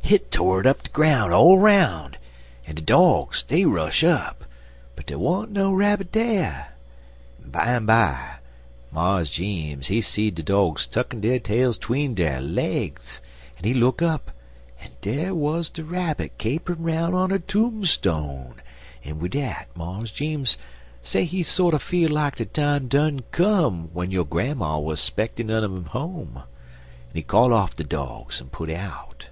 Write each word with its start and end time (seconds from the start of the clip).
Hit 0.00 0.30
tored 0.32 0.66
up 0.66 0.84
de 0.84 0.88
groun' 0.88 1.34
all 1.34 1.58
'roun', 1.58 2.16
en 2.66 2.74
de 2.74 2.80
dogs, 2.80 3.42
dey 3.42 3.66
rush 3.66 4.02
up, 4.02 4.42
but 4.96 5.04
dey 5.04 5.16
wa'n't 5.16 5.50
no 5.50 5.70
rabbit 5.70 6.10
dar; 6.12 6.68
but 7.38 7.52
bimeby 7.52 8.38
Mars 8.90 9.28
Jeems, 9.28 9.88
he 9.88 10.00
seed 10.00 10.34
de 10.34 10.42
dogs 10.42 10.86
tuckin' 10.86 11.20
der 11.20 11.38
tails 11.38 11.76
'tween 11.76 12.14
der 12.14 12.40
legs, 12.40 13.20
en 13.58 13.64
he 13.64 13.74
look 13.74 14.00
up, 14.00 14.30
en 14.80 14.92
dar 15.02 15.34
wuz 15.34 15.64
de 15.68 15.84
rabbit 15.84 16.38
caperin' 16.38 16.82
'roun' 16.84 17.12
on 17.12 17.30
a 17.30 17.38
toom 17.38 17.84
stone, 17.84 18.54
en 19.04 19.18
wid 19.18 19.32
dat 19.32 19.66
Mars 19.76 20.10
Jeems 20.10 20.56
say 21.02 21.26
he 21.26 21.42
sorter 21.42 21.78
feel 21.78 22.08
like 22.10 22.34
de 22.36 22.46
time 22.46 22.88
done 22.88 23.20
come 23.30 23.88
w'en 23.88 24.10
yo' 24.10 24.24
gran'ma 24.24 24.78
was 24.80 25.02
'specktin' 25.02 25.50
un 25.50 25.62
him 25.62 25.84
home, 25.84 26.44
en 27.10 27.12
he 27.12 27.20
call 27.20 27.52
off 27.52 27.74
de 27.76 27.84
dogs 27.84 28.40
en 28.40 28.46
put 28.48 28.70
out. 28.70 29.26